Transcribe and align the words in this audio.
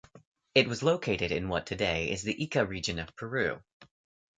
It 0.55 0.67
was 0.67 0.81
located 0.81 1.31
in 1.31 1.47
what 1.47 1.67
today 1.67 2.09
is 2.09 2.23
the 2.23 2.33
Ica 2.33 2.67
Region 2.67 2.97
of 2.97 3.15
Peru. 3.15 3.61